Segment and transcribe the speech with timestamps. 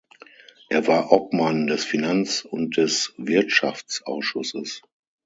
[0.69, 4.81] Er war Obmann des Finanz- und des Wirtschaftsausschusses.